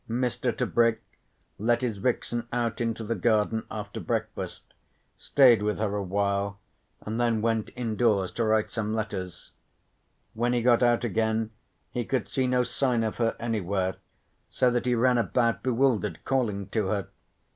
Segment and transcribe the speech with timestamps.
[0.09, 0.51] Mr.
[0.51, 0.99] Tebrick
[1.59, 4.73] let his vixen out into the garden after breakfast,
[5.15, 6.59] stayed with her awhile,
[7.01, 9.51] and then went indoors to write some letters.
[10.33, 11.51] When he got out again
[11.91, 13.97] he could see no sign of her anywhere,
[14.49, 17.09] so that he ran about bewildered, calling to her.